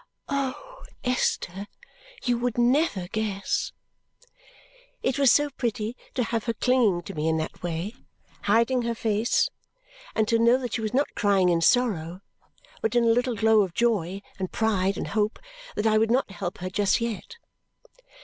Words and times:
"Oh, 0.29 0.83
Esther, 1.03 1.67
you 2.23 2.35
would 2.39 2.57
never 2.57 3.07
guess!" 3.09 3.71
It 5.03 5.19
was 5.19 5.31
so 5.31 5.51
pretty 5.51 5.95
to 6.15 6.23
have 6.23 6.45
her 6.45 6.55
clinging 6.55 7.03
to 7.03 7.13
me 7.13 7.27
in 7.29 7.37
that 7.37 7.61
way, 7.61 7.93
hiding 8.45 8.81
her 8.81 8.95
face, 8.95 9.47
and 10.15 10.27
to 10.27 10.39
know 10.39 10.57
that 10.57 10.73
she 10.73 10.81
was 10.81 10.95
not 10.95 11.13
crying 11.13 11.49
in 11.49 11.61
sorrow 11.61 12.21
but 12.81 12.95
in 12.95 13.03
a 13.03 13.07
little 13.13 13.35
glow 13.35 13.61
of 13.61 13.75
joy, 13.75 14.23
and 14.39 14.51
pride, 14.51 14.97
and 14.97 15.09
hope, 15.09 15.37
that 15.75 15.85
I 15.85 15.99
would 15.99 16.09
not 16.09 16.31
help 16.31 16.57
her 16.57 16.69
just 16.71 16.99
yet. 16.99 17.35